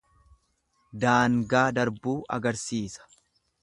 [1.03, 3.11] Daangaa darbuu agrsiisa.